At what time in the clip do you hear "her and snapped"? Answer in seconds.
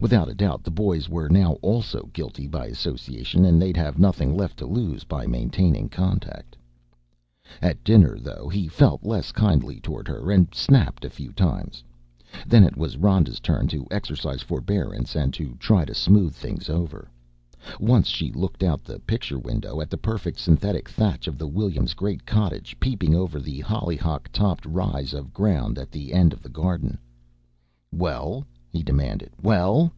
10.06-11.04